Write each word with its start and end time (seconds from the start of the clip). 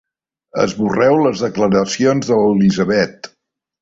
Esborreu 0.61 1.19
les 1.25 1.43
declaracions 1.47 2.31
de 2.33 2.39
l'Elisabet. 2.45 3.35